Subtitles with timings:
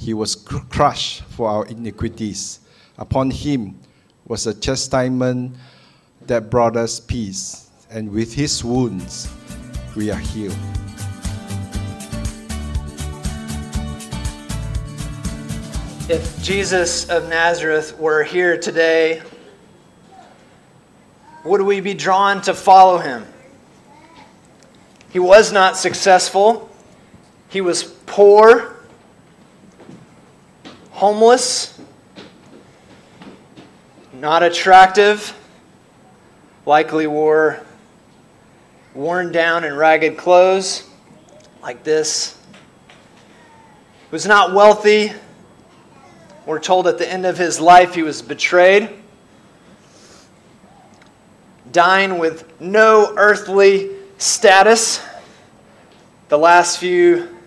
[0.00, 2.60] he was crushed for our iniquities.
[2.96, 3.78] Upon him
[4.26, 5.54] was a chastisement
[6.26, 9.30] that brought us peace, and with his wounds
[9.94, 10.56] we are healed.
[16.08, 19.20] If Jesus of Nazareth were here today,
[21.44, 23.26] would we be drawn to follow him?
[25.10, 26.70] He was not successful.
[27.50, 28.79] He was poor,
[31.00, 31.80] homeless,
[34.12, 35.34] not attractive,
[36.66, 37.58] likely wore
[38.92, 40.86] worn down and ragged clothes
[41.62, 42.36] like this.
[44.10, 45.10] Was not wealthy,
[46.44, 48.90] we're told at the end of his life he was betrayed,
[51.72, 55.02] dying with no earthly status.
[56.28, 57.39] The last few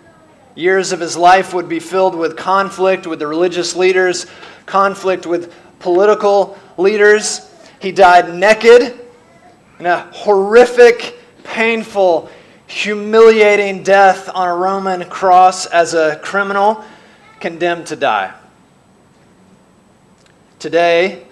[0.54, 4.26] years of his life would be filled with conflict with the religious leaders,
[4.66, 7.50] conflict with political leaders.
[7.80, 9.00] He died naked
[9.78, 12.30] in a horrific, painful,
[12.66, 16.84] humiliating death on a Roman cross as a criminal
[17.40, 18.32] condemned to die.
[20.58, 21.26] Today,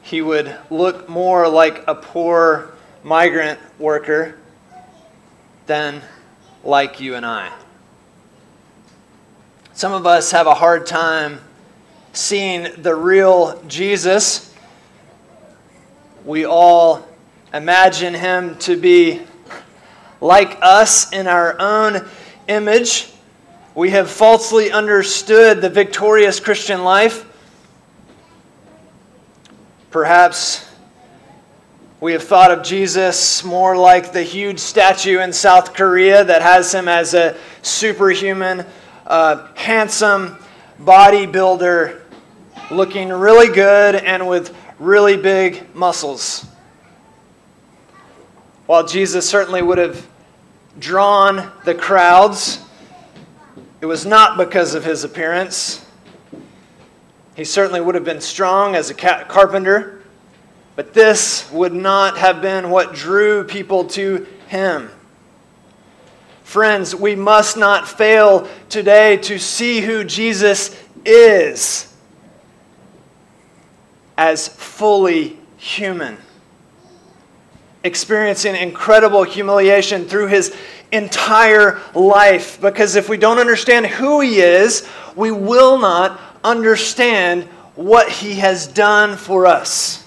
[0.00, 2.72] he would look more like a poor
[3.02, 4.38] migrant worker
[5.66, 6.00] than
[6.64, 7.52] like you and I.
[9.78, 11.38] Some of us have a hard time
[12.12, 14.52] seeing the real Jesus.
[16.24, 17.06] We all
[17.54, 19.22] imagine him to be
[20.20, 22.04] like us in our own
[22.48, 23.12] image.
[23.76, 27.24] We have falsely understood the victorious Christian life
[29.92, 30.68] Perhaps
[32.00, 36.74] we have thought of Jesus more like the huge statue in South Korea that has
[36.74, 38.66] him as a superhuman,
[39.08, 40.36] uh, handsome
[40.80, 41.98] bodybuilder
[42.70, 46.46] looking really good and with really big muscles.
[48.66, 50.06] While Jesus certainly would have
[50.78, 52.60] drawn the crowds,
[53.80, 55.84] it was not because of his appearance.
[57.34, 60.02] He certainly would have been strong as a carpenter,
[60.76, 64.90] but this would not have been what drew people to him.
[66.48, 71.94] Friends, we must not fail today to see who Jesus is
[74.16, 76.16] as fully human,
[77.84, 80.56] experiencing incredible humiliation through his
[80.90, 82.58] entire life.
[82.62, 87.42] Because if we don't understand who he is, we will not understand
[87.74, 90.02] what he has done for us.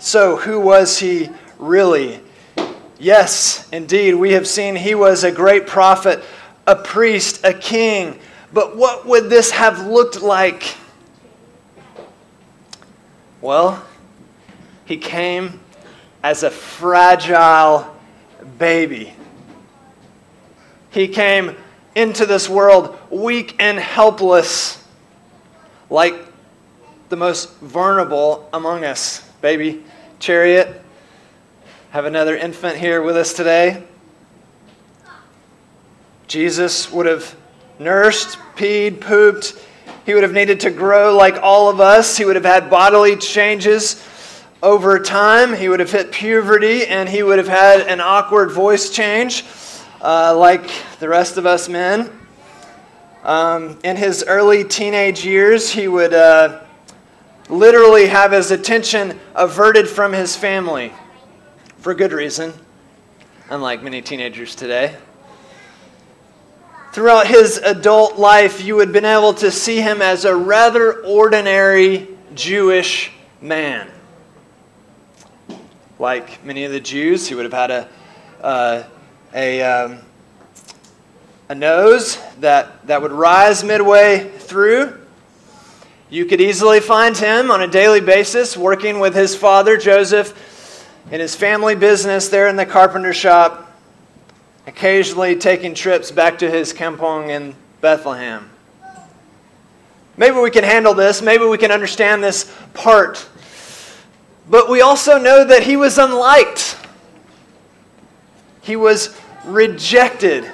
[0.00, 1.28] So, who was he
[1.60, 2.22] really?
[2.98, 6.22] Yes, indeed, we have seen he was a great prophet,
[6.66, 8.18] a priest, a king.
[8.52, 10.74] But what would this have looked like?
[13.40, 13.84] Well,
[14.84, 15.60] he came
[16.24, 17.94] as a fragile
[18.58, 19.14] baby.
[20.90, 21.54] He came
[21.94, 24.82] into this world weak and helpless,
[25.88, 26.14] like
[27.10, 29.20] the most vulnerable among us.
[29.40, 29.84] Baby
[30.18, 30.82] chariot,
[31.90, 33.82] have another infant here with us today.
[36.26, 37.34] Jesus would have
[37.78, 39.54] nursed, peed, pooped.
[40.04, 42.18] He would have needed to grow like all of us.
[42.18, 44.04] He would have had bodily changes
[44.62, 45.54] over time.
[45.54, 49.44] He would have hit puberty and he would have had an awkward voice change
[50.02, 50.70] uh, like
[51.00, 52.10] the rest of us men.
[53.24, 56.64] Um, in his early teenage years, he would uh,
[57.48, 60.92] literally have his attention averted from his family
[61.88, 62.52] for good reason,
[63.48, 64.94] unlike many teenagers today.
[66.92, 71.02] throughout his adult life, you would have been able to see him as a rather
[71.02, 73.88] ordinary Jewish man.
[75.98, 77.88] Like many of the Jews, he would have had a,
[78.42, 78.84] uh,
[79.32, 79.98] a, um,
[81.48, 84.94] a nose that, that would rise midway through.
[86.10, 90.56] You could easily find him on a daily basis working with his father, Joseph,
[91.10, 93.72] in his family business there in the carpenter shop,
[94.66, 98.50] occasionally taking trips back to his kampong in Bethlehem.
[100.16, 101.22] Maybe we can handle this.
[101.22, 103.26] Maybe we can understand this part.
[104.50, 106.76] But we also know that he was unliked.
[108.62, 110.50] He was rejected.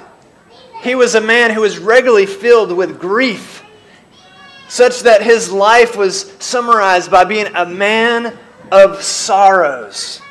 [0.81, 3.63] He was a man who was regularly filled with grief,
[4.69, 8.37] such that his life was summarized by being a man
[8.71, 10.21] of sorrows.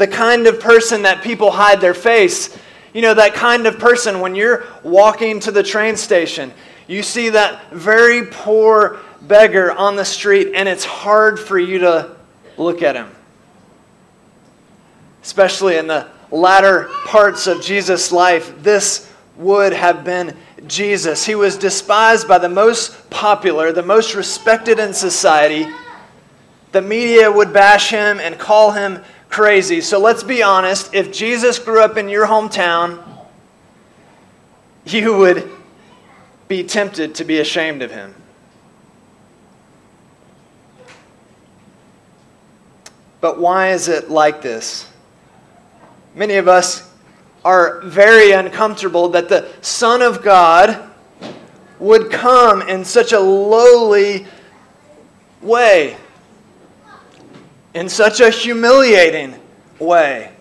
[0.00, 2.58] The kind of person that people hide their face.
[2.94, 6.54] You know, that kind of person when you're walking to the train station,
[6.86, 12.16] you see that very poor beggar on the street, and it's hard for you to
[12.56, 13.10] look at him.
[15.22, 20.34] Especially in the latter parts of Jesus' life, this would have been
[20.66, 21.26] Jesus.
[21.26, 25.66] He was despised by the most popular, the most respected in society.
[26.72, 29.80] The media would bash him and call him crazy.
[29.80, 33.02] So let's be honest if Jesus grew up in your hometown,
[34.84, 35.50] you would
[36.48, 38.14] be tempted to be ashamed of him.
[43.20, 44.90] But why is it like this?
[46.14, 46.90] Many of us
[47.44, 50.90] are very uncomfortable that the Son of God
[51.78, 54.26] would come in such a lowly
[55.40, 55.96] way,
[57.74, 59.34] in such a humiliating
[59.78, 60.32] way.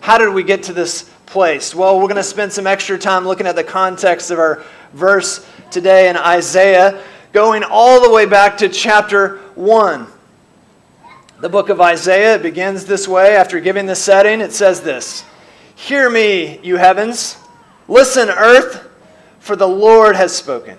[0.00, 1.74] How did we get to this place?
[1.74, 4.62] Well, we're going to spend some extra time looking at the context of our
[4.92, 7.02] verse today in Isaiah,
[7.32, 10.06] going all the way back to chapter 1.
[11.40, 13.34] The book of Isaiah begins this way.
[13.36, 15.24] After giving the setting, it says this
[15.74, 17.36] Hear me, you heavens.
[17.88, 18.88] Listen, earth,
[19.40, 20.78] for the Lord has spoken.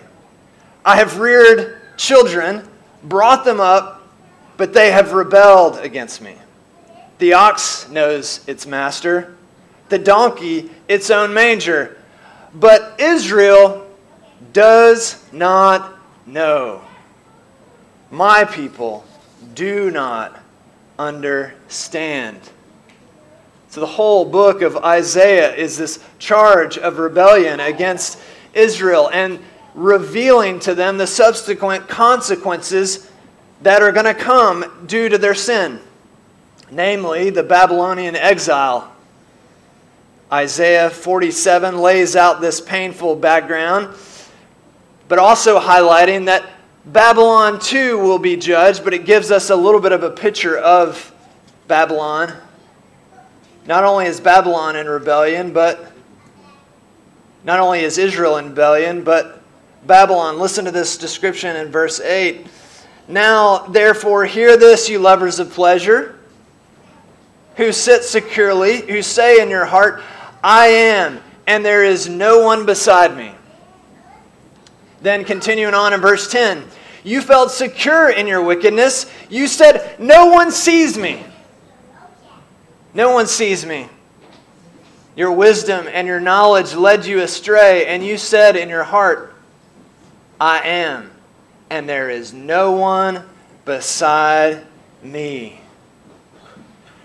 [0.84, 2.68] I have reared children,
[3.04, 4.05] brought them up,
[4.58, 6.36] but they have rebelled against me.
[7.18, 9.36] The ox knows its master,
[9.90, 11.98] the donkey its own manger,
[12.54, 13.88] but Israel
[14.54, 16.82] does not know.
[18.12, 19.06] My people
[19.54, 20.40] do not
[20.98, 22.40] understand.
[23.70, 28.20] So, the whole book of Isaiah is this charge of rebellion against
[28.54, 29.40] Israel and
[29.74, 33.12] revealing to them the subsequent consequences
[33.66, 35.80] that are going to come due to their sin,
[36.70, 38.94] namely the Babylonian exile.
[40.32, 43.96] Isaiah 47 lays out this painful background,
[45.08, 46.48] but also highlighting that
[46.86, 50.60] Babylon too will be judged, but it gives us a little bit of a picture
[50.60, 51.12] of
[51.68, 52.34] Babylon.
[53.66, 55.92] Not only is Babylon in rebellion, but
[57.44, 59.42] not only is Israel in rebellion, but
[59.88, 60.38] Babylon.
[60.38, 62.46] Listen to this description in verse 8.
[63.08, 66.20] Now, therefore, hear this, you lovers of pleasure,
[67.58, 70.02] who sit securely, who say in your heart,
[70.44, 73.34] I am, and there is no one beside me.
[75.02, 76.64] Then, continuing on in verse 10,
[77.04, 79.12] you felt secure in your wickedness.
[79.30, 81.24] You said, No one sees me.
[82.96, 83.88] No one sees me.
[85.16, 89.34] Your wisdom and your knowledge led you astray, and you said in your heart,
[90.42, 91.12] I am,
[91.70, 93.24] and there is no one
[93.66, 94.66] beside
[95.04, 95.60] me.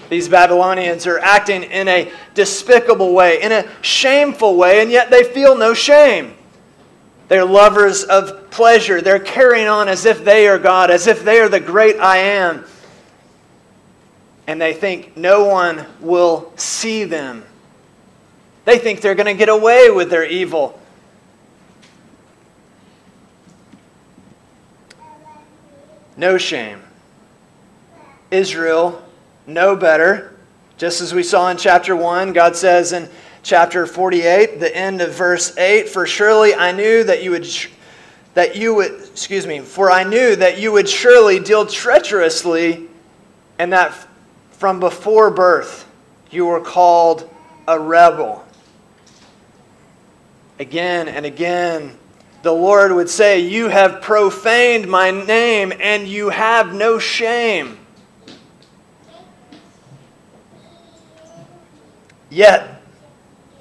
[0.08, 5.22] These Babylonians are acting in a despicable way, in a shameful way, and yet they
[5.22, 6.34] feel no shame.
[7.28, 9.00] They're lovers of pleasure.
[9.00, 12.16] They're carrying on as if they are God, as if they are the great I
[12.16, 12.64] am.
[14.48, 17.44] And they think no one will see them.
[18.64, 20.79] They think they're going to get away with their evil.
[26.20, 26.82] No shame.
[28.30, 29.02] Israel,
[29.46, 30.36] no better.
[30.76, 33.08] Just as we saw in chapter 1, God says in
[33.42, 37.48] chapter 48, the end of verse 8, for surely I knew that you would
[38.34, 42.86] that you would excuse me, for I knew that you would surely deal treacherously
[43.58, 43.94] and that
[44.50, 45.90] from before birth
[46.30, 47.30] you were called
[47.66, 48.44] a rebel.
[50.58, 51.96] Again and again
[52.42, 57.78] the Lord would say, You have profaned my name and you have no shame.
[62.28, 62.80] Yet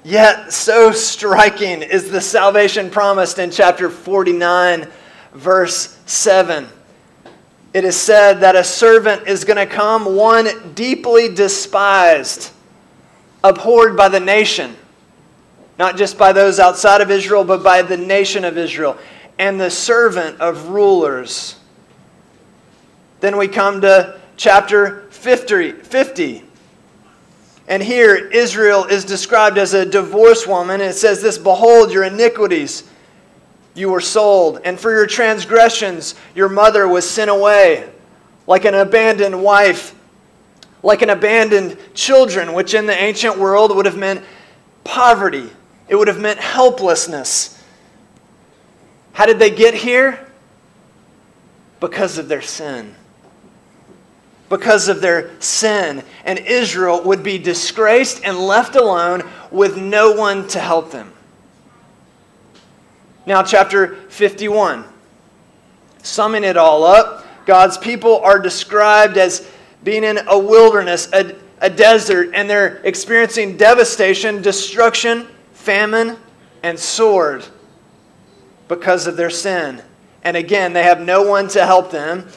[0.02, 4.88] Yet, so striking is the salvation promised in chapter 49,
[5.34, 6.66] verse 7.
[7.74, 12.50] It is said that a servant is going to come, one deeply despised,
[13.44, 14.74] abhorred by the nation,
[15.80, 18.96] not just by those outside of Israel, but by the nation of Israel,
[19.38, 21.56] and the servant of rulers.
[23.18, 25.72] Then we come to chapter 50.
[25.72, 26.44] 50
[27.70, 30.80] and here, Israel is described as a divorced woman.
[30.80, 32.82] It says this Behold, your iniquities
[33.74, 37.88] you were sold, and for your transgressions your mother was sent away,
[38.48, 39.94] like an abandoned wife,
[40.82, 44.24] like an abandoned children, which in the ancient world would have meant
[44.82, 45.48] poverty,
[45.90, 47.62] it would have meant helplessness.
[49.12, 50.26] How did they get here?
[51.80, 52.94] Because of their sin
[54.50, 60.46] because of their sin, and Israel would be disgraced and left alone with no one
[60.48, 61.10] to help them.
[63.24, 64.84] Now, chapter 51.
[66.02, 69.48] Summing it all up, God's people are described as
[69.84, 75.28] being in a wilderness, a, a desert, and they're experiencing devastation, destruction,
[75.60, 76.16] famine,
[76.62, 77.44] and sword
[78.68, 79.82] because of their sin.
[80.22, 82.28] And again, they have no one to help them.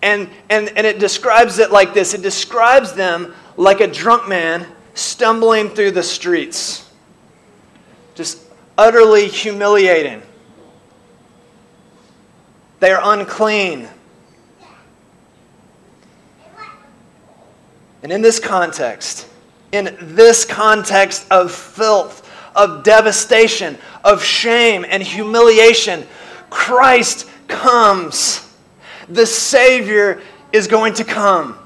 [0.00, 4.66] And, and, and it describes it like this it describes them like a drunk man
[4.94, 6.88] stumbling through the streets.
[8.14, 8.40] Just
[8.76, 10.22] utterly humiliating.
[12.80, 13.88] They are unclean.
[18.02, 19.28] And in this context,
[19.70, 22.21] in this context of filth,
[22.54, 26.06] of devastation, of shame and humiliation,
[26.50, 28.48] Christ comes
[29.08, 31.58] the Savior is going to come.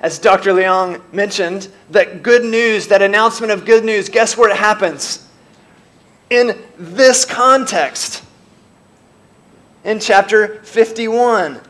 [0.00, 0.52] As Dr.
[0.52, 5.26] Leong mentioned, that good news, that announcement of good news, guess where it happens?
[6.30, 8.22] In this context,
[9.84, 11.60] in chapter 51.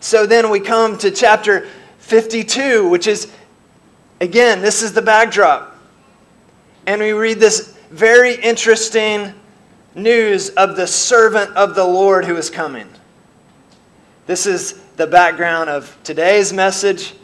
[0.00, 3.30] So then we come to chapter 52, which is,
[4.20, 5.71] again, this is the backdrop.
[6.84, 9.32] And we read this very interesting
[9.94, 12.88] news of the servant of the Lord who is coming.
[14.26, 17.14] This is the background of today's message.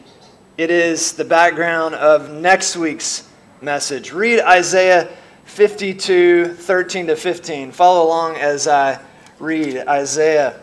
[0.57, 3.27] It is the background of next week's
[3.59, 4.13] message.
[4.13, 5.09] Read Isaiah
[5.43, 7.71] 52, 13 to 15.
[7.73, 8.97] Follow along as I
[9.39, 10.61] read Isaiah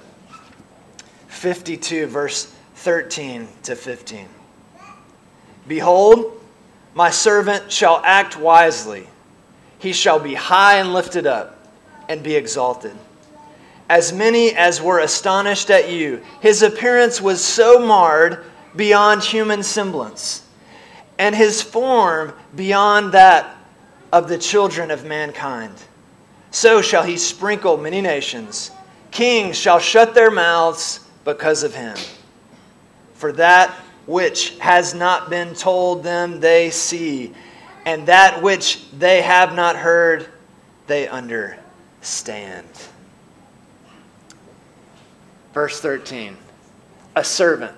[1.28, 4.26] 52, verse 13 to 15.
[5.68, 6.40] Behold,
[6.96, 9.06] my servant shall act wisely.
[9.78, 11.68] He shall be high and lifted up
[12.08, 12.96] and be exalted
[13.88, 16.22] as many as were astonished at you.
[16.40, 20.44] His appearance was so marred beyond human semblance,
[21.18, 23.56] and his form beyond that
[24.12, 25.74] of the children of mankind.
[26.50, 28.70] So shall he sprinkle many nations.
[29.10, 31.96] Kings shall shut their mouths because of him.
[33.14, 33.74] For that
[34.06, 37.34] which has not been told them they see,
[37.84, 40.28] and that which they have not heard
[40.86, 42.66] they understand.
[45.52, 46.36] Verse 13,
[47.16, 47.76] a servant.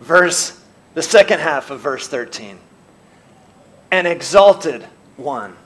[0.00, 0.60] Verse,
[0.94, 2.58] the second half of verse 13,
[3.90, 5.56] an exalted one.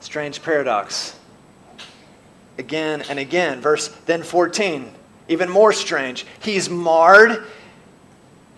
[0.00, 1.16] Strange paradox.
[2.58, 3.60] Again and again.
[3.60, 4.90] Verse then 14,
[5.28, 6.26] even more strange.
[6.40, 7.44] He's marred.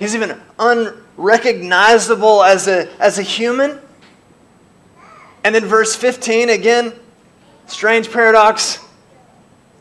[0.01, 3.79] He's even unrecognizable as a, as a human.
[5.45, 6.95] And then verse 15, again,
[7.67, 8.79] strange paradox.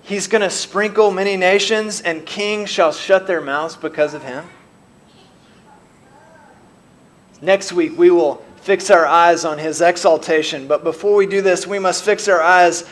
[0.01, 4.43] He's going to sprinkle many nations, and kings shall shut their mouths because of him.
[7.41, 10.67] Next week, we will fix our eyes on his exaltation.
[10.67, 12.83] But before we do this, we must fix our eyes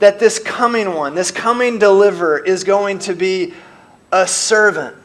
[0.00, 3.54] that this coming one, this coming deliverer, is going to be
[4.12, 4.99] a servant.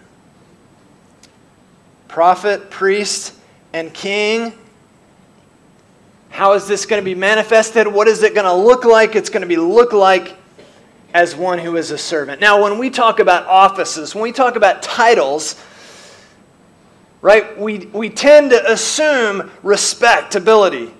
[2.15, 3.33] Prophet, priest,
[3.73, 4.53] and king.
[6.29, 7.89] How is this going to be manifested?
[7.89, 9.17] What is it going to look like?
[9.17, 10.37] It's going to be look like
[11.13, 12.39] as one who is a servant.
[12.39, 15.61] Now, when we talk about offices, when we talk about titles,
[17.21, 20.93] right, we, we tend to assume respectability.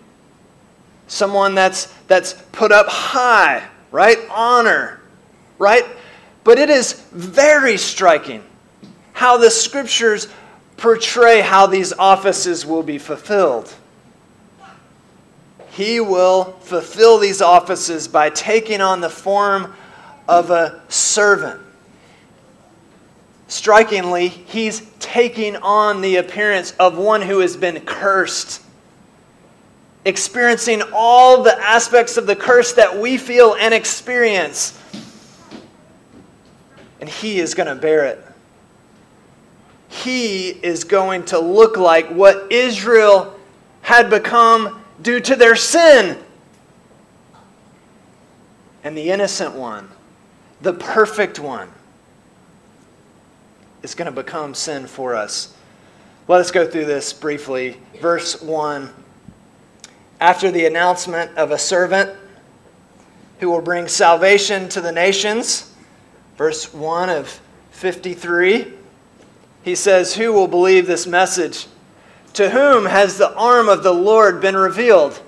[1.08, 4.18] Someone that's, that's put up high, right?
[4.30, 5.00] Honor,
[5.60, 5.86] right?
[6.44, 8.44] But it is very striking
[9.14, 10.28] how the scriptures
[10.78, 13.74] portray how these offices will be fulfilled.
[15.72, 19.74] He will fulfill these offices by taking on the form
[20.28, 21.62] of a servant.
[23.48, 28.62] Strikingly, he's taking on the appearance of one who has been cursed
[30.06, 34.80] experiencing all the aspects of the curse that we feel and experience.
[37.02, 38.25] And he is going to bear it.
[40.04, 43.40] He is going to look like what Israel
[43.82, 46.18] had become due to their sin.
[48.84, 49.90] And the innocent one,
[50.62, 51.72] the perfect one,
[53.84, 55.56] is going to become sin for us.
[56.28, 57.78] Let us go through this briefly.
[58.02, 58.90] Verse 1
[60.20, 62.12] After the announcement of a servant
[63.40, 65.72] who will bring salvation to the nations,
[66.38, 67.40] verse 1 of
[67.72, 68.74] 53,
[69.66, 71.66] he says, Who will believe this message?
[72.34, 75.20] To whom has the arm of the Lord been revealed?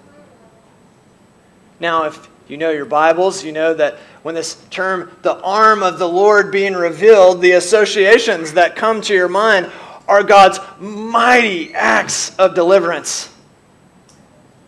[1.79, 5.97] Now, if you know your Bibles, you know that when this term, the arm of
[5.97, 9.71] the Lord being revealed, the associations that come to your mind
[10.07, 13.33] are God's mighty acts of deliverance.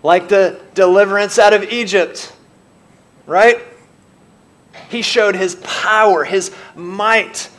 [0.02, 2.34] Like the deliverance out of Egypt,
[3.28, 3.60] right?
[4.90, 7.50] He showed his power, his might,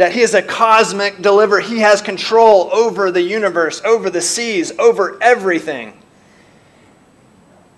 [0.00, 1.60] that he is a cosmic deliverer.
[1.60, 5.92] He has control over the universe, over the seas, over everything.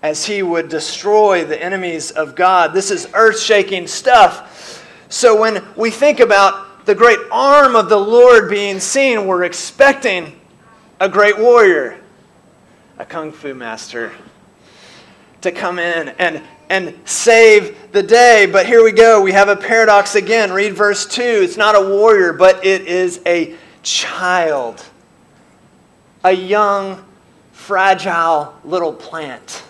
[0.01, 2.73] As he would destroy the enemies of God.
[2.73, 4.87] This is earth shaking stuff.
[5.09, 10.39] So when we think about the great arm of the Lord being seen, we're expecting
[11.01, 11.99] a great warrior,
[12.99, 14.13] a kung fu master,
[15.41, 16.41] to come in and,
[16.73, 18.47] and save the day.
[18.51, 19.21] But here we go.
[19.21, 20.51] We have a paradox again.
[20.51, 21.21] Read verse 2.
[21.21, 24.83] It's not a warrior, but it is a child,
[26.23, 27.05] a young,
[27.51, 29.63] fragile little plant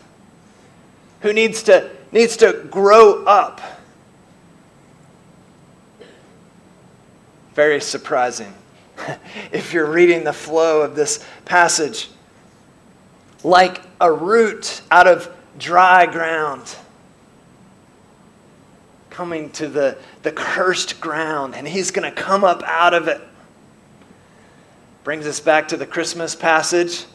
[1.20, 3.62] who needs to, needs to grow up
[7.54, 8.52] Very surprising
[9.52, 12.10] if you're reading the flow of this passage.
[13.44, 16.76] Like a root out of dry ground
[19.13, 23.21] coming to the, the cursed ground, and he's going to come up out of it.
[25.04, 27.06] Brings us back to the Christmas passage,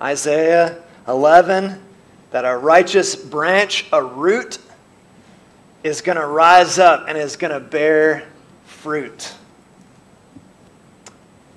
[0.00, 1.82] Isaiah 11,
[2.30, 4.58] that a righteous branch, a root,
[5.82, 8.28] is going to rise up and is going to bear
[8.64, 9.34] fruit.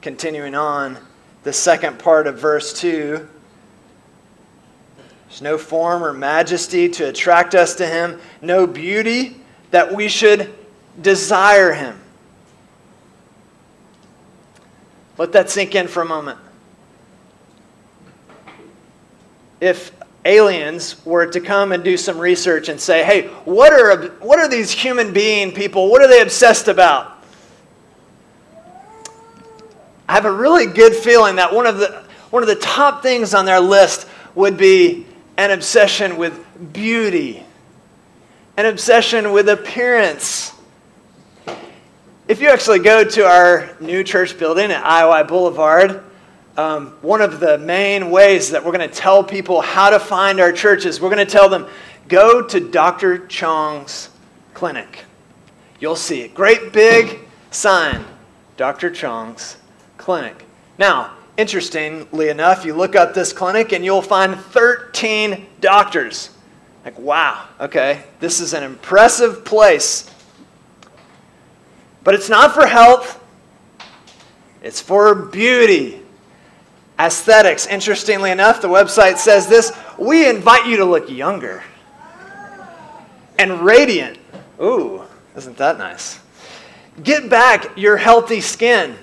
[0.01, 0.97] Continuing on,
[1.43, 3.27] the second part of verse 2
[5.27, 9.39] there's no form or majesty to attract us to him, no beauty
[9.71, 10.53] that we should
[11.01, 11.99] desire him.
[15.17, 16.39] Let that sink in for a moment.
[19.59, 19.91] If
[20.25, 24.47] aliens were to come and do some research and say, hey, what are, what are
[24.47, 25.89] these human being people?
[25.89, 27.17] What are they obsessed about?
[30.07, 33.33] I have a really good feeling that one of the, one of the top things
[33.33, 35.05] on their list would be
[35.37, 37.43] an obsession with beauty,
[38.59, 40.51] an obsession with appearance.
[42.27, 46.03] If you actually go to our new church building at IOI Boulevard,
[46.57, 50.41] um, one of the main ways that we're going to tell people how to find
[50.41, 51.67] our churches, we're going to tell them,
[52.09, 53.27] go to Dr.
[53.27, 54.09] Chong's
[54.53, 55.05] clinic.
[55.79, 57.19] You'll see a great big
[57.51, 58.03] sign,
[58.57, 58.91] Dr.
[58.91, 59.55] Chong's
[59.97, 60.45] clinic.
[60.77, 66.31] Now, interestingly enough, you look up this clinic and you'll find 13 doctors.
[66.85, 70.09] Like, wow, okay, this is an impressive place.
[72.03, 73.21] But it's not for health,
[74.61, 76.01] it's for beauty.
[76.99, 77.65] Aesthetics.
[77.65, 81.63] Interestingly enough, the website says this we invite you to look younger
[83.37, 84.19] and radiant.
[84.61, 85.03] Ooh,
[85.35, 86.19] isn't that nice?
[87.01, 88.97] Get back your healthy skin.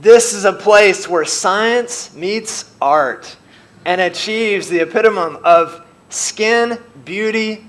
[0.00, 3.36] This is a place where science meets art
[3.84, 7.66] and achieves the epitome of skin, beauty,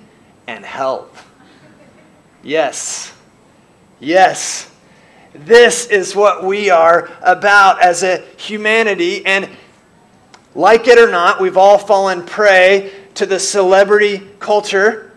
[0.47, 1.30] and health.
[2.43, 3.13] Yes,
[4.00, 4.71] yes,
[5.34, 9.26] this is what we are about as a humanity.
[9.26, 9.50] And
[10.56, 15.12] like it or not, we've all fallen prey to the celebrity culture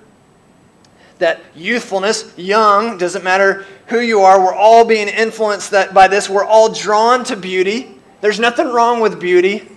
[1.18, 4.40] that youthfulness, young, doesn't matter who you are.
[4.40, 6.28] We're all being influenced that, by this.
[6.28, 7.94] We're all drawn to beauty.
[8.20, 9.68] There's nothing wrong with beauty.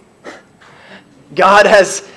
[1.36, 2.08] God has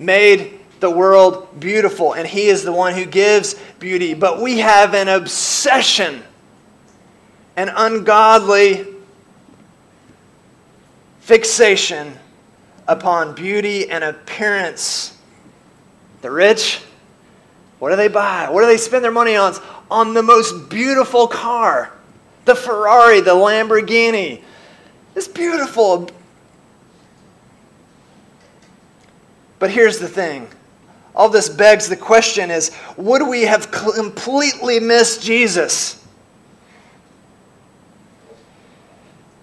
[0.00, 4.14] made the world beautiful, and He is the one who gives beauty.
[4.14, 6.22] But we have an obsession,
[7.56, 8.86] an ungodly
[11.20, 12.18] fixation
[12.88, 15.16] upon beauty and appearance.
[16.22, 16.82] The rich,
[17.78, 18.50] what do they buy?
[18.50, 19.54] What do they spend their money on?
[19.90, 21.92] on the most beautiful car
[22.46, 24.42] the Ferrari, the Lamborghini.
[25.14, 26.08] It's beautiful.
[29.60, 30.48] But here's the thing.
[31.14, 36.04] All this begs the question is would we have completely missed Jesus?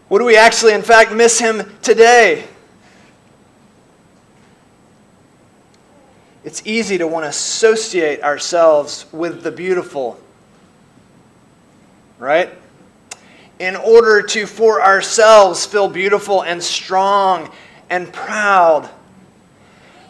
[0.09, 2.45] Would we actually, in fact, miss him today?
[6.45, 10.17] It's easy to want to associate ourselves with the beautiful,
[12.17, 12.49] right?
[13.59, 17.51] In order to, for ourselves, feel beautiful and strong
[17.89, 18.89] and proud.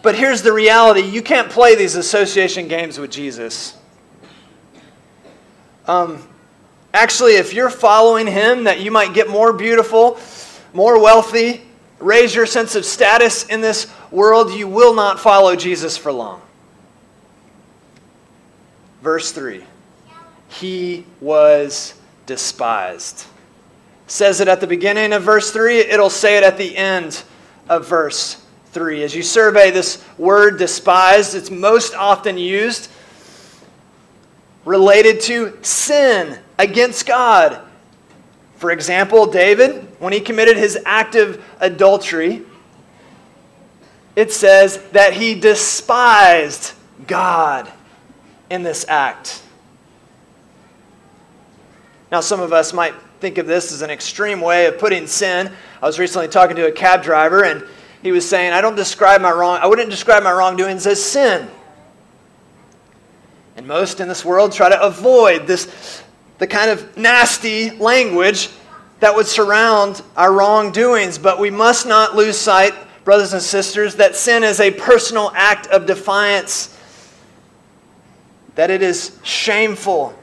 [0.08, 3.76] But here's the reality you can't play these association games with Jesus.
[5.86, 6.26] Um,
[6.94, 10.18] actually, if you're following him, that you might get more beautiful,
[10.72, 11.62] more wealthy,
[12.00, 16.42] raise your sense of status in this world, you will not follow Jesus for long.
[19.02, 19.62] Verse 3
[20.48, 23.26] He was despised.
[24.08, 27.24] Says it at the beginning of verse 3, it'll say it at the end
[27.68, 28.42] of verse
[28.78, 29.02] 3.
[29.02, 32.92] As you survey this word despised, it's most often used
[34.66, 37.60] related to sin against God.
[38.58, 42.44] For example, David, when he committed his act of adultery,
[44.16, 46.74] it says that he despised
[47.08, 47.72] God
[48.52, 49.42] in this act.
[52.12, 55.52] Now, some of us might think of this as an extreme way of putting sin.
[55.82, 57.68] I was recently talking to a cab driver, and
[58.02, 61.50] he was saying, I don't describe my wrong, I wouldn't describe my wrongdoings as sin.
[63.56, 66.04] And most in this world try to avoid this,
[66.38, 68.50] the kind of nasty language
[69.00, 71.18] that would surround our wrongdoings.
[71.18, 72.74] But we must not lose sight
[73.08, 76.78] brothers and sisters, that sin is a personal act of defiance,
[78.56, 80.14] that it is shameful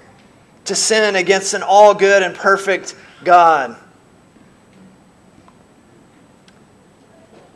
[0.67, 3.75] to sin against an all good and perfect God.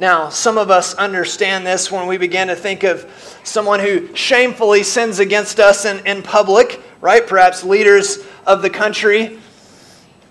[0.00, 4.82] Now, some of us understand this when we begin to think of someone who shamefully
[4.82, 7.26] sins against us in, in public, right?
[7.26, 9.38] Perhaps leaders of the country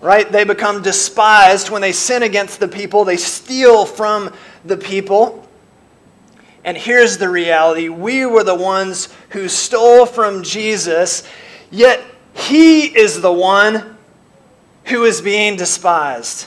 [0.00, 0.30] right?
[0.30, 4.32] They become despised when they sin against the people, they steal from
[4.64, 5.46] the people.
[6.64, 11.22] And here's the reality we were the ones who stole from Jesus,
[11.70, 12.02] yet
[12.34, 13.96] he is the one
[14.84, 16.46] who is being despised.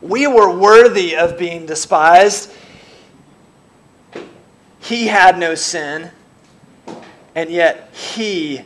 [0.00, 2.52] We were worthy of being despised.
[4.80, 6.10] He had no sin,
[7.34, 8.62] and yet he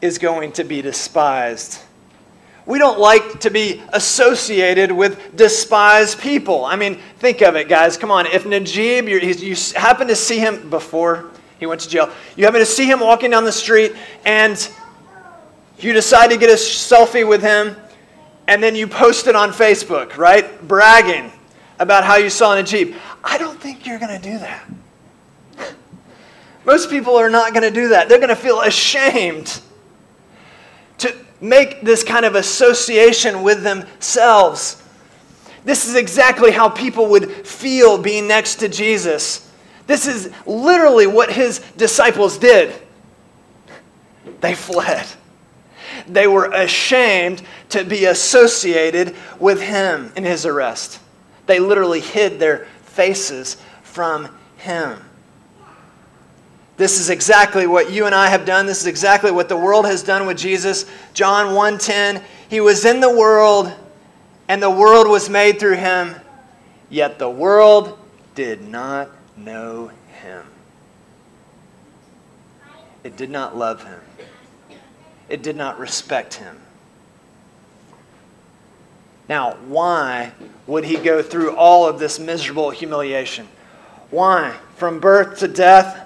[0.00, 1.80] is going to be despised.
[2.66, 6.64] We don't like to be associated with despised people.
[6.64, 7.96] I mean, think of it, guys.
[7.96, 8.26] Come on.
[8.26, 12.66] If Najib, you happen to see him before he went to jail, you happen to
[12.66, 14.70] see him walking down the street and
[15.78, 17.76] you decide to get a selfie with him
[18.46, 20.66] and then you post it on Facebook, right?
[20.66, 21.32] Bragging
[21.78, 22.94] about how you saw Najib.
[23.22, 24.64] I don't think you're going to do that.
[26.64, 28.08] Most people are not going to do that.
[28.08, 29.60] They're going to feel ashamed
[30.98, 34.82] to make this kind of association with themselves.
[35.64, 39.50] This is exactly how people would feel being next to Jesus.
[39.86, 42.74] This is literally what his disciples did.
[44.40, 45.06] They fled.
[46.06, 51.00] They were ashamed to be associated with him in his arrest.
[51.46, 54.98] They literally hid their faces from him.
[56.76, 58.66] This is exactly what you and I have done.
[58.66, 60.86] This is exactly what the world has done with Jesus.
[61.12, 63.72] John 1:10, he was in the world
[64.48, 66.16] and the world was made through him,
[66.90, 67.98] yet the world
[68.34, 69.90] did not know
[70.20, 70.42] him.
[73.04, 74.00] It did not love him.
[75.28, 76.60] It did not respect him.
[79.28, 80.32] Now, why
[80.66, 83.48] would he go through all of this miserable humiliation?
[84.10, 84.54] Why?
[84.76, 86.04] From birth to death,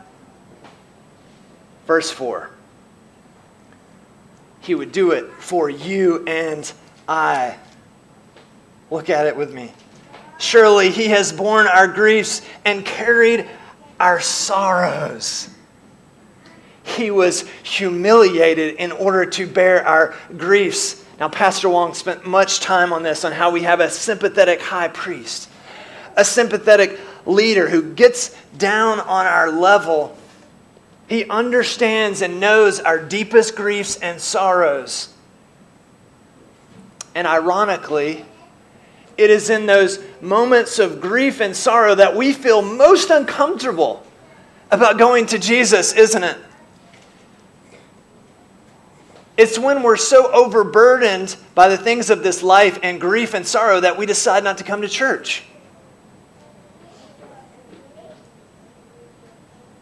[1.88, 2.50] Verse 4
[4.61, 6.70] He would do it for you and
[7.09, 7.57] I.
[8.90, 9.72] Look at it with me.
[10.38, 13.48] Surely he has borne our griefs and carried
[13.98, 15.48] our sorrows.
[16.98, 21.02] He was humiliated in order to bear our griefs.
[21.18, 24.88] Now, Pastor Wong spent much time on this, on how we have a sympathetic high
[24.88, 25.48] priest,
[26.16, 30.18] a sympathetic leader who gets down on our level
[31.08, 35.08] he understands and knows our deepest griefs and sorrows.
[37.14, 38.26] And ironically,
[39.16, 44.04] it is in those moments of grief and sorrow that we feel most uncomfortable
[44.70, 46.37] about going to Jesus, isn't it?
[49.38, 53.79] It's when we're so overburdened by the things of this life and grief and sorrow
[53.79, 55.44] that we decide not to come to church.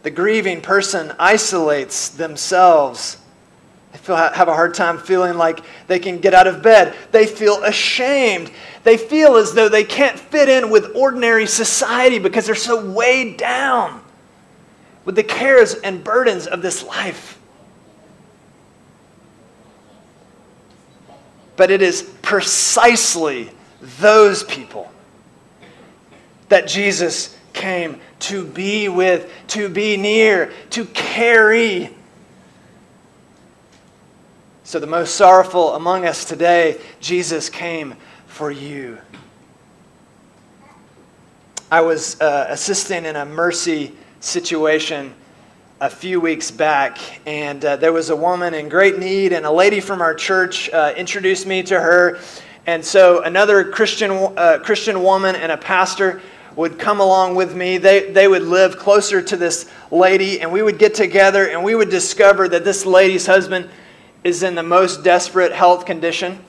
[0.03, 3.17] The grieving person isolates themselves.
[3.93, 6.95] They feel, have a hard time feeling like they can get out of bed.
[7.11, 8.53] They feel ashamed.
[8.85, 13.39] They feel as though they can't fit in with ordinary society because they're so weighed
[13.39, 14.03] down
[15.07, 17.36] with the cares and burdens of this life.
[21.57, 23.51] But it is precisely
[24.01, 24.91] those people
[26.49, 31.95] that Jesus came to be with, to be near, to carry.
[34.65, 37.95] So, the most sorrowful among us today, Jesus came
[38.27, 38.99] for you.
[41.71, 45.15] I was uh, assisting in a mercy situation
[45.79, 49.51] a few weeks back, and uh, there was a woman in great need, and a
[49.51, 52.19] lady from our church uh, introduced me to her.
[52.67, 56.23] And so, another Christian, uh, Christian woman and a pastor
[56.57, 57.77] would come along with me.
[57.77, 61.75] They, they would live closer to this lady, and we would get together and we
[61.75, 63.69] would discover that this lady's husband
[64.25, 66.43] is in the most desperate health condition.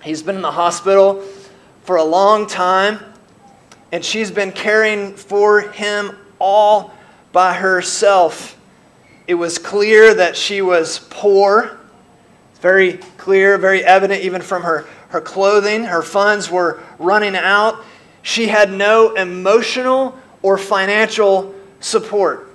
[0.00, 1.24] He's been in the hospital
[1.82, 3.00] for a long time,
[3.90, 6.94] and she's been caring for him all
[7.32, 8.58] by herself.
[9.30, 11.78] It was clear that she was poor.
[12.54, 15.84] Very clear, very evident, even from her, her clothing.
[15.84, 17.76] Her funds were running out.
[18.22, 22.48] She had no emotional or financial support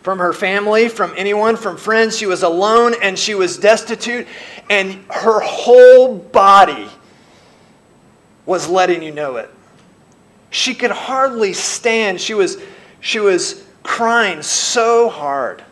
[0.00, 2.16] from her family, from anyone, from friends.
[2.16, 4.26] She was alone and she was destitute,
[4.70, 6.88] and her whole body
[8.46, 9.50] was letting you know it.
[10.48, 12.18] She could hardly stand.
[12.18, 12.56] She was,
[13.00, 15.62] she was crying so hard.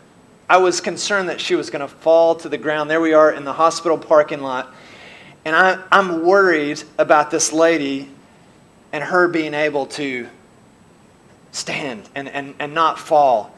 [0.49, 2.89] I was concerned that she was going to fall to the ground.
[2.89, 4.73] There we are in the hospital parking lot.
[5.43, 8.07] And I, I'm worried about this lady
[8.93, 10.27] and her being able to
[11.51, 13.53] stand and, and, and not fall.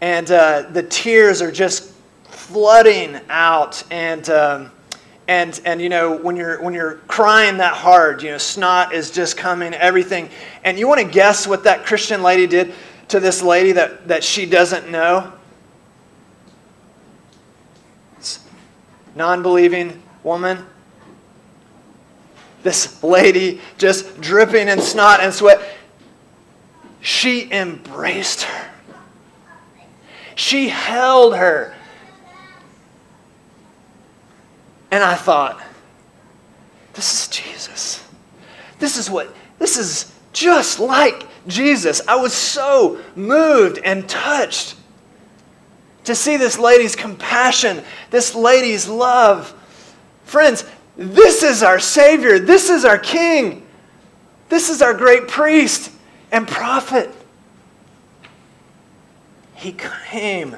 [0.00, 1.92] And uh, the tears are just
[2.24, 3.82] flooding out.
[3.90, 4.70] And, um,
[5.28, 9.10] and, and, you know, when you're, when you're crying that hard, you know, snot is
[9.10, 10.28] just coming, everything.
[10.62, 12.74] And you want to guess what that Christian lady did
[13.12, 15.32] to this lady that, that she doesn't know?
[19.14, 20.66] Non believing woman
[22.62, 25.60] this lady just dripping in snot and sweat.
[27.00, 28.70] She embraced her.
[30.34, 31.74] She held her.
[34.90, 35.62] And I thought,
[36.94, 38.04] this is Jesus.
[38.78, 42.00] This is what, this is just like Jesus.
[42.06, 44.76] I was so moved and touched
[46.04, 49.54] to see this lady's compassion, this lady's love.
[50.24, 50.64] Friends,
[50.96, 52.38] this is our Savior.
[52.38, 53.66] This is our King.
[54.48, 55.90] This is our great priest
[56.30, 57.10] and prophet.
[59.54, 59.72] He
[60.10, 60.56] came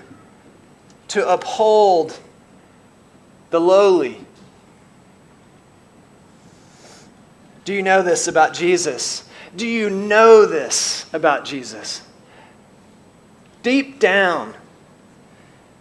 [1.08, 2.18] to uphold
[3.50, 4.18] the lowly.
[7.64, 9.28] Do you know this about Jesus?
[9.56, 12.02] Do you know this about Jesus?
[13.62, 14.54] Deep down,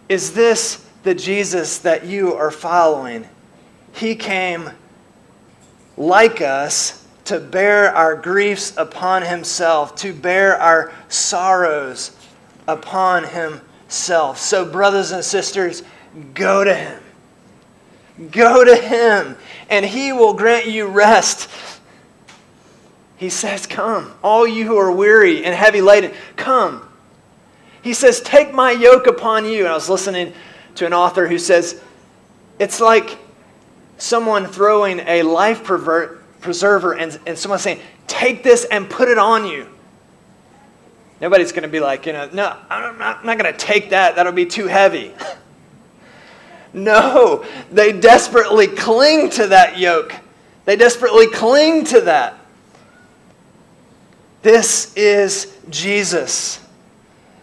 [0.08, 3.28] is this the Jesus that you are following?
[3.92, 4.70] He came
[5.96, 12.16] like us to bear our griefs upon himself, to bear our sorrows
[12.66, 14.38] upon himself.
[14.38, 15.82] So, brothers and sisters,
[16.34, 17.02] go to him.
[18.30, 19.36] Go to him,
[19.68, 21.50] and he will grant you rest.
[23.16, 26.88] He says, Come, all you who are weary and heavy laden, come.
[27.82, 29.60] He says, Take my yoke upon you.
[29.60, 30.32] And I was listening
[30.76, 31.80] to an author who says,
[32.58, 33.18] It's like
[33.98, 39.46] someone throwing a life preserver and, and someone saying, Take this and put it on
[39.46, 39.68] you.
[41.20, 44.16] Nobody's going to be like, you know, no, I'm not, not going to take that.
[44.16, 45.14] That'll be too heavy.
[46.72, 50.14] no, they desperately cling to that yoke.
[50.64, 52.43] They desperately cling to that.
[54.44, 56.60] This is Jesus.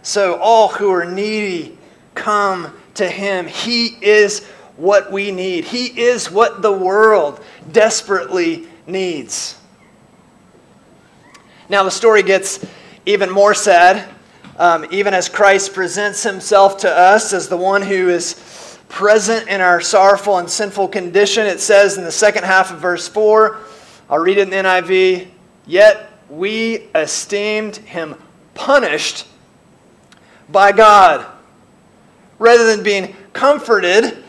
[0.03, 1.75] So, all who are needy,
[2.13, 3.47] come to him.
[3.47, 4.45] He is
[4.77, 5.65] what we need.
[5.65, 9.57] He is what the world desperately needs.
[11.69, 12.63] Now, the story gets
[13.07, 14.07] even more sad,
[14.59, 19.59] um, even as Christ presents himself to us as the one who is present in
[19.59, 21.47] our sorrowful and sinful condition.
[21.47, 23.57] It says in the second half of verse 4,
[24.07, 25.29] I'll read it in the NIV,
[25.65, 28.15] yet we esteemed him
[28.53, 29.27] punished
[30.49, 31.25] by God.
[32.39, 34.23] Rather than being comforted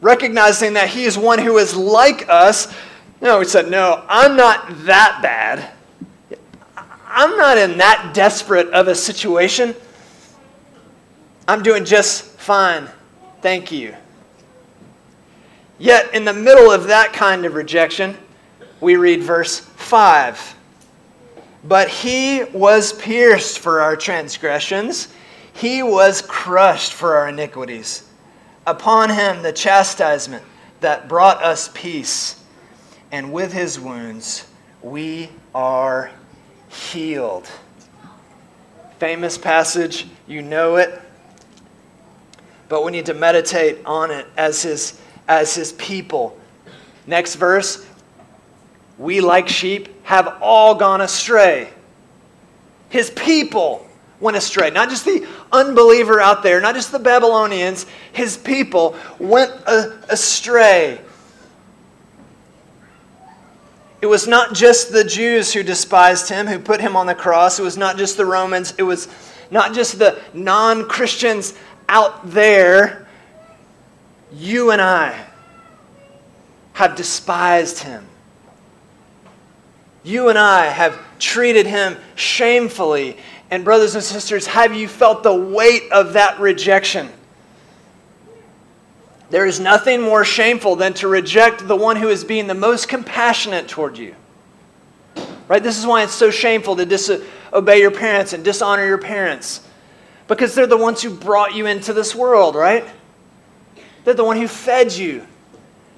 [0.00, 2.72] recognizing that he is one who is like us.
[3.20, 5.72] No, he said, No, I'm not that bad.
[7.08, 9.74] I'm not in that desperate of a situation.
[11.48, 12.88] I'm doing just fine.
[13.40, 13.94] Thank you.
[15.78, 18.16] Yet, in the middle of that kind of rejection,
[18.80, 20.55] we read verse 5.
[21.66, 25.08] But he was pierced for our transgressions,
[25.52, 28.04] he was crushed for our iniquities.
[28.66, 30.44] Upon him the chastisement
[30.80, 32.42] that brought us peace,
[33.10, 34.46] and with his wounds
[34.82, 36.10] we are
[36.68, 37.50] healed.
[38.98, 41.00] Famous passage, you know it,
[42.68, 46.38] but we need to meditate on it as his, as his people.
[47.06, 47.86] Next verse,
[48.98, 51.68] we like sheep have all gone astray.
[52.90, 53.88] His people
[54.20, 54.70] went astray.
[54.70, 61.00] Not just the unbeliever out there, not just the Babylonians, his people went astray.
[64.00, 67.58] It was not just the Jews who despised him, who put him on the cross.
[67.58, 68.74] It was not just the Romans.
[68.78, 69.08] It was
[69.50, 71.54] not just the non Christians
[71.88, 73.08] out there.
[74.32, 75.26] You and I
[76.74, 78.06] have despised him.
[80.06, 83.16] You and I have treated him shamefully.
[83.50, 87.10] And, brothers and sisters, have you felt the weight of that rejection?
[89.30, 92.88] There is nothing more shameful than to reject the one who is being the most
[92.88, 94.14] compassionate toward you.
[95.48, 95.60] Right?
[95.60, 99.66] This is why it's so shameful to disobey your parents and dishonor your parents.
[100.28, 102.84] Because they're the ones who brought you into this world, right?
[104.04, 105.26] They're the one who fed you,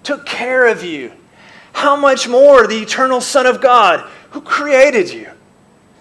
[0.03, 1.12] took care of you.
[1.79, 5.31] How much more the eternal Son of God who created you,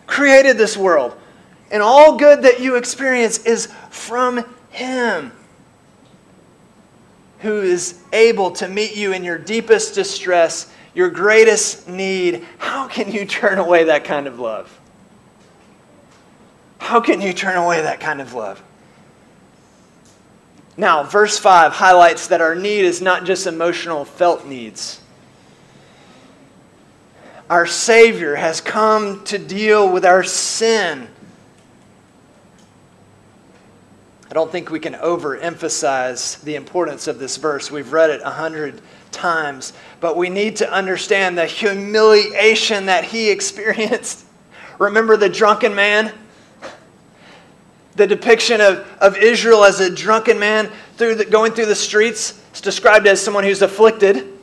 [0.08, 1.16] created this world,
[1.70, 5.32] and all good that you experience is from Him
[7.42, 13.12] who is able to meet you in your deepest distress, your greatest need, how can
[13.12, 14.80] you turn away that kind of love?
[16.80, 18.63] How can you turn away that kind of love?
[20.76, 25.02] Now, verse 5 highlights that our need is not just emotional, felt needs.
[27.49, 31.07] Our Savior has come to deal with our sin
[34.29, 37.71] I don't think we can overemphasize the importance of this verse.
[37.71, 38.81] We've read it a hundred
[39.12, 44.25] times, but we need to understand the humiliation that he experienced.
[44.79, 46.13] Remember the drunken man?
[47.95, 52.39] The depiction of, of Israel as a drunken man through the, going through the streets
[52.53, 54.37] is described as someone who's afflicted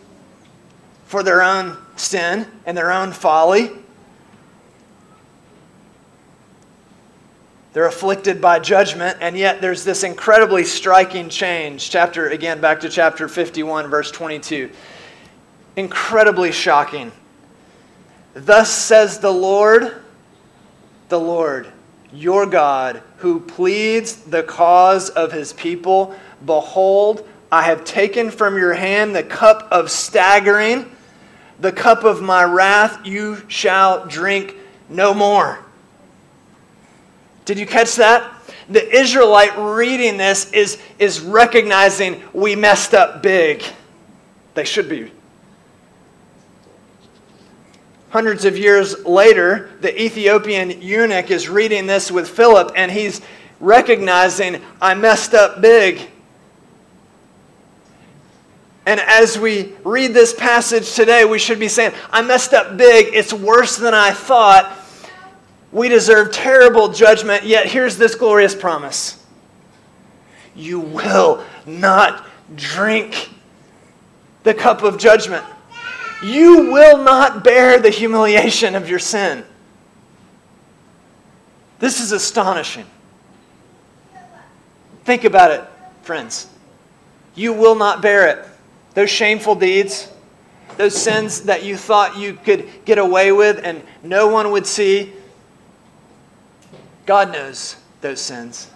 [1.04, 3.70] for their own sin and their own folly.
[7.72, 11.90] They're afflicted by judgment, and yet there's this incredibly striking change.
[11.90, 14.70] Chapter, again, back to chapter 51, verse 22.
[15.74, 17.10] Incredibly shocking.
[18.32, 20.02] Thus says the Lord,
[21.08, 21.66] the Lord,
[22.12, 26.14] your God, who pleads the cause of his people.
[26.46, 30.93] Behold, I have taken from your hand the cup of staggering,
[31.60, 34.56] the cup of my wrath, you shall drink
[34.88, 35.58] no more.
[37.44, 38.32] Did you catch that?
[38.68, 43.62] The Israelite reading this is, is recognizing we messed up big.
[44.54, 45.10] They should be.
[48.10, 53.20] Hundreds of years later, the Ethiopian eunuch is reading this with Philip and he's
[53.60, 56.00] recognizing, I messed up big.
[58.86, 63.14] And as we read this passage today, we should be saying, I messed up big.
[63.14, 64.78] It's worse than I thought.
[65.72, 69.24] We deserve terrible judgment, yet here's this glorious promise
[70.54, 73.30] You will not drink
[74.44, 75.44] the cup of judgment.
[76.22, 79.44] You will not bear the humiliation of your sin.
[81.78, 82.86] This is astonishing.
[85.04, 85.64] Think about it,
[86.02, 86.48] friends.
[87.34, 88.46] You will not bear it.
[88.94, 90.08] Those shameful deeds,
[90.76, 95.12] those sins that you thought you could get away with and no one would see,
[97.06, 98.70] God knows those sins.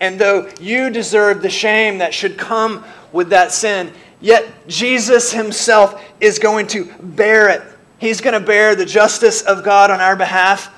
[0.00, 6.02] And though you deserve the shame that should come with that sin, yet Jesus himself
[6.20, 7.62] is going to bear it.
[7.98, 10.72] He's going to bear the justice of God on our behalf.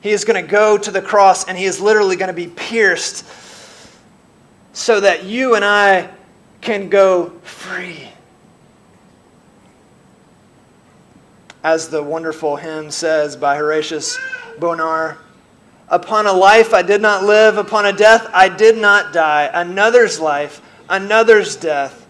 [0.00, 2.48] He is going to go to the cross and he is literally going to be
[2.48, 3.24] pierced
[4.72, 6.10] so that you and I
[6.62, 8.08] can go free.
[11.62, 14.18] As the wonderful hymn says by Horatius
[14.58, 15.18] Bonar.
[15.88, 19.50] Upon a life I did not live, upon a death I did not die.
[19.52, 22.06] Another's life, another's death.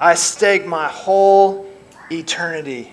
[0.00, 1.70] I stake my whole
[2.10, 2.92] eternity.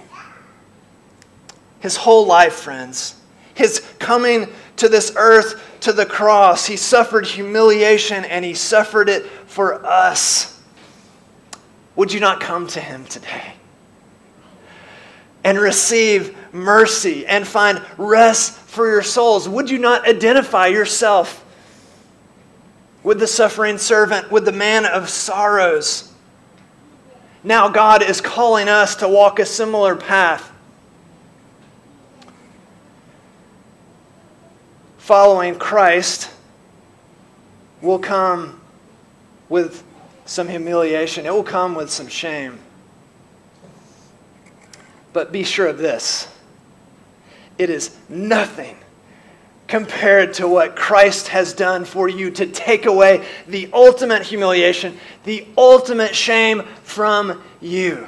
[1.79, 3.15] His whole life, friends.
[3.55, 6.65] his coming to this earth, to the cross.
[6.65, 10.56] He suffered humiliation and he suffered it for us.
[11.97, 13.53] Would you not come to him today?
[15.43, 19.49] And receive mercy and find rest for your souls.
[19.49, 21.43] Would you not identify yourself
[23.01, 26.13] with the suffering servant, with the man of sorrows?
[27.43, 30.51] Now, God is calling us to walk a similar path.
[34.97, 36.29] Following Christ
[37.81, 38.61] will come
[39.49, 39.83] with
[40.27, 42.59] some humiliation, it will come with some shame.
[45.13, 46.27] But be sure of this
[47.57, 48.77] it is nothing
[49.67, 55.45] compared to what Christ has done for you to take away the ultimate humiliation, the
[55.57, 58.07] ultimate shame from you.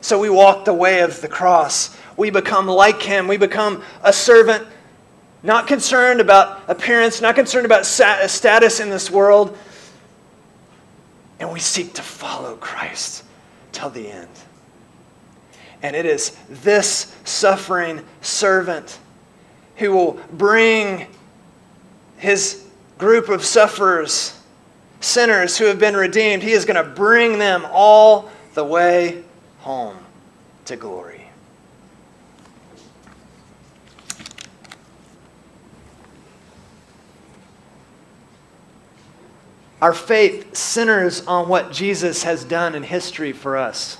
[0.00, 1.96] So we walk the way of the cross.
[2.16, 3.28] We become like him.
[3.28, 4.66] We become a servant,
[5.42, 9.56] not concerned about appearance, not concerned about status in this world.
[11.42, 13.24] And we seek to follow Christ
[13.72, 14.28] till the end.
[15.82, 19.00] And it is this suffering servant
[19.74, 21.08] who will bring
[22.16, 22.64] his
[22.96, 24.38] group of sufferers,
[25.00, 29.24] sinners who have been redeemed, he is going to bring them all the way
[29.58, 29.98] home
[30.66, 31.21] to glory.
[39.82, 43.98] Our faith centers on what Jesus has done in history for us.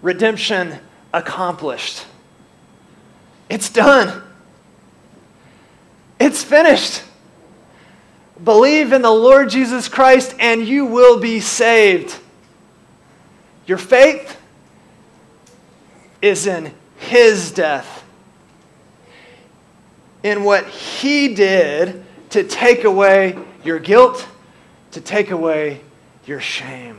[0.00, 0.78] Redemption
[1.12, 2.06] accomplished.
[3.50, 4.22] It's done.
[6.18, 7.02] It's finished.
[8.42, 12.18] Believe in the Lord Jesus Christ and you will be saved.
[13.66, 14.40] Your faith
[16.22, 18.04] is in His death,
[20.22, 24.26] in what He did to take away your guilt,
[24.92, 25.80] to take away
[26.26, 26.98] your shame.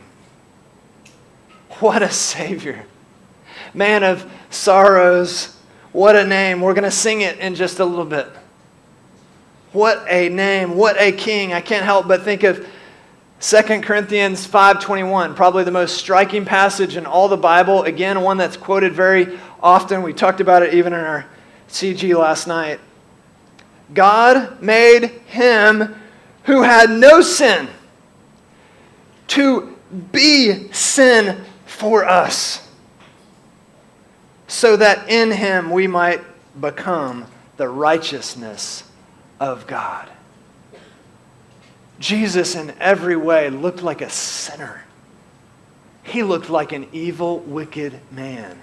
[1.79, 2.85] What a Savior.
[3.73, 5.55] Man of sorrows.
[5.91, 6.61] What a name.
[6.61, 8.27] We're going to sing it in just a little bit.
[9.71, 11.53] What a name, what a king.
[11.53, 12.65] I can't help but think of
[13.39, 17.83] 2 Corinthians 5:21, probably the most striking passage in all the Bible.
[17.83, 20.01] Again, one that's quoted very often.
[20.01, 21.25] We talked about it even in our
[21.69, 22.79] CG last night.
[23.93, 25.95] God made him
[26.43, 27.69] who had no sin
[29.29, 29.75] to
[30.11, 32.67] be sin for us,
[34.47, 36.21] so that in him we might
[36.59, 37.25] become
[37.57, 38.83] the righteousness
[39.39, 40.09] of God.
[41.99, 44.83] Jesus, in every way, looked like a sinner.
[46.03, 48.61] He looked like an evil, wicked man,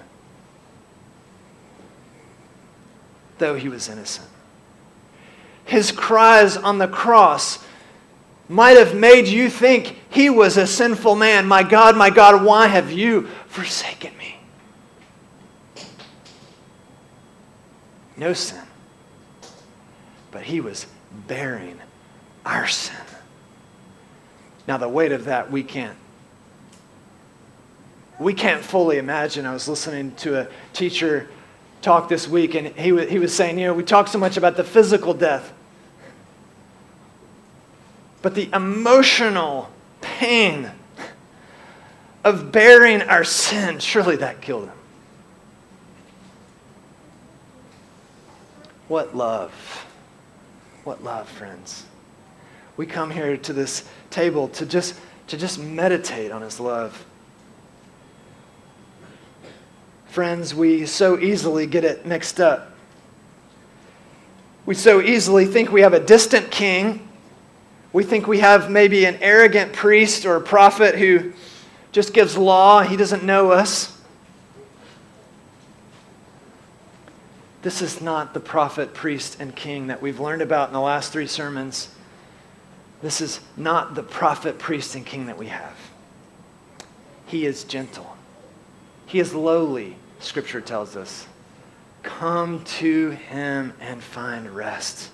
[3.39, 4.29] though he was innocent.
[5.65, 7.65] His cries on the cross
[8.49, 11.47] might have made you think he was a sinful man.
[11.47, 14.37] My God, my God, why have you forsaken me?
[18.17, 18.67] No sin
[20.37, 20.87] but he was
[21.27, 21.81] bearing
[22.45, 22.95] our sin.
[24.69, 25.97] Now, the weight of that we can't.
[28.21, 29.47] We can't fully imagine.
[29.47, 31.31] I was listening to a teacher
[31.81, 34.37] talk this week, and he, was, he was saying, you know, we talk so much
[34.37, 35.55] about the physical death,
[38.21, 39.71] but the emotional
[40.19, 40.71] pain
[42.25, 44.79] of bearing our sin, surely that killed him.
[48.89, 49.53] What love.
[50.85, 51.85] What love, friends.
[52.77, 54.99] We come here to this table to just,
[55.29, 57.05] to just meditate on his love.
[60.07, 62.73] Friends, we so easily get it mixed up.
[64.65, 67.06] We so easily think we have a distant king.
[67.97, 71.33] We think we have maybe an arrogant priest or prophet who
[71.93, 72.83] just gives law.
[72.83, 73.99] He doesn't know us.
[77.63, 81.11] This is not the prophet, priest, and king that we've learned about in the last
[81.11, 81.89] three sermons.
[83.01, 85.79] This is not the prophet, priest, and king that we have.
[87.25, 88.15] He is gentle,
[89.07, 91.27] he is lowly, scripture tells us.
[92.03, 95.09] Come to him and find rest.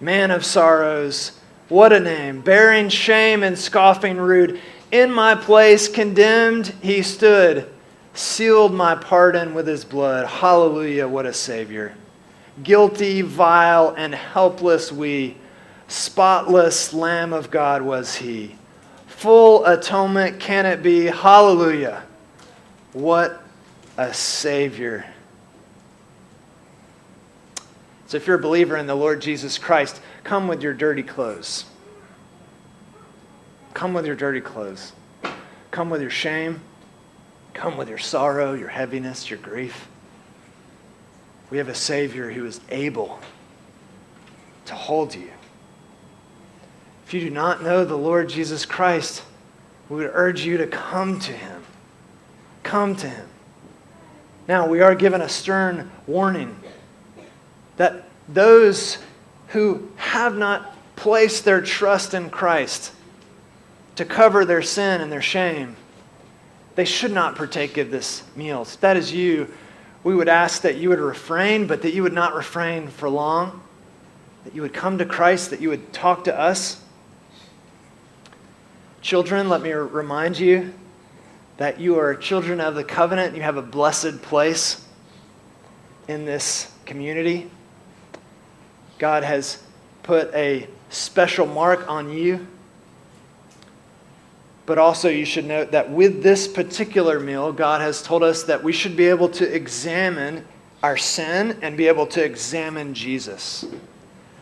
[0.00, 1.38] Man of sorrows,
[1.74, 2.40] what a name.
[2.40, 4.60] Bearing shame and scoffing rude.
[4.92, 7.68] In my place condemned he stood
[8.14, 10.26] sealed my pardon with his blood.
[10.26, 11.94] Hallelujah, what a Savior.
[12.62, 15.36] Guilty, vile, and helpless we,
[15.88, 18.54] spotless Lamb of God was he.
[19.08, 21.06] Full atonement can it be?
[21.06, 22.04] Hallelujah.
[22.92, 23.42] What
[23.98, 25.04] a Savior.
[28.06, 31.66] So if you're a believer in the Lord Jesus Christ, come with your dirty clothes.
[33.74, 34.92] Come with your dirty clothes.
[35.70, 36.60] Come with your shame.
[37.52, 39.88] Come with your sorrow, your heaviness, your grief.
[41.50, 43.20] We have a Savior who is able
[44.64, 45.30] to hold you.
[47.06, 49.22] If you do not know the Lord Jesus Christ,
[49.88, 51.62] we would urge you to come to him.
[52.62, 53.28] Come to him.
[54.48, 56.58] Now, we are given a stern warning
[57.76, 58.98] that those
[59.54, 62.92] who have not placed their trust in Christ
[63.94, 65.76] to cover their sin and their shame,
[66.74, 68.62] they should not partake of this meal.
[68.62, 69.48] If that is you,
[70.02, 73.62] we would ask that you would refrain, but that you would not refrain for long,
[74.42, 76.82] that you would come to Christ, that you would talk to us.
[79.02, 80.74] Children, let me remind you
[81.58, 83.36] that you are children of the covenant.
[83.36, 84.84] You have a blessed place
[86.08, 87.48] in this community.
[88.98, 89.62] God has
[90.02, 92.46] put a special mark on you.
[94.66, 98.62] But also, you should note that with this particular meal, God has told us that
[98.62, 100.46] we should be able to examine
[100.82, 103.66] our sin and be able to examine Jesus.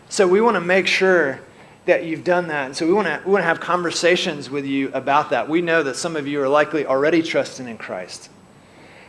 [0.09, 1.41] So, we want to make sure
[1.87, 2.67] that you've done that.
[2.67, 5.49] And so, we want, to, we want to have conversations with you about that.
[5.49, 8.31] We know that some of you are likely already trusting in Christ.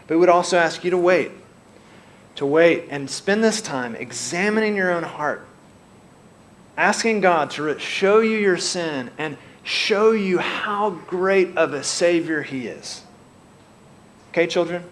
[0.07, 1.31] But we would also ask you to wait,
[2.35, 5.45] to wait and spend this time examining your own heart,
[6.77, 12.41] asking God to show you your sin and show you how great of a Savior
[12.41, 13.01] He is.
[14.31, 14.83] Okay, children?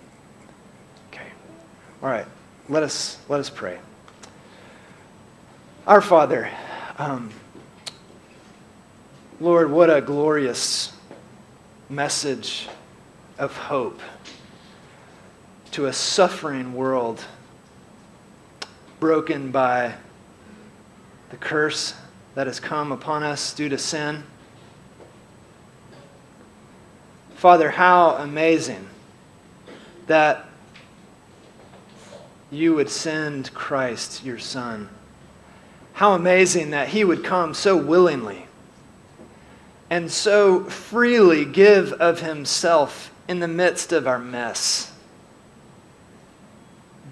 [1.12, 1.28] Okay.
[2.02, 2.26] All right.
[2.70, 3.80] Let us, let us pray.
[5.88, 6.50] Our Father,
[6.98, 7.32] um,
[9.39, 10.94] Lord, what a glorious
[11.89, 12.70] message
[13.39, 14.00] of hope
[15.72, 17.24] to a suffering world
[18.99, 19.93] broken by
[21.30, 21.95] the curse
[22.36, 24.24] that has come upon us due to sin.
[27.36, 28.88] Father, how amazing
[30.07, 30.45] that
[32.51, 34.89] you would send Christ, your Son.
[35.93, 38.45] How amazing that He would come so willingly
[39.89, 44.91] and so freely give of Himself in the midst of our mess,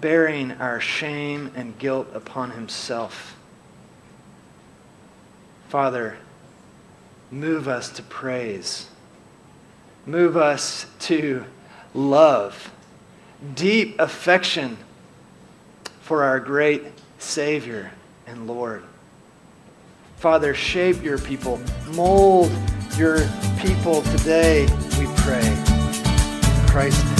[0.00, 3.36] bearing our shame and guilt upon Himself.
[5.68, 6.18] Father,
[7.30, 8.88] move us to praise
[10.06, 11.44] move us to
[11.94, 12.70] love,
[13.54, 14.76] deep affection
[16.00, 16.82] for our great
[17.18, 17.90] Savior
[18.26, 18.82] and Lord.
[20.16, 21.60] Father, shape your people,
[21.94, 22.50] mold
[22.96, 23.20] your
[23.60, 24.62] people today,
[24.98, 25.46] we pray.
[25.46, 27.19] In Christ's name.